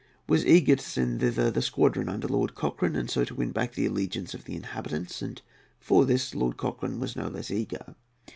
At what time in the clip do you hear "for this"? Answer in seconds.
5.79-6.33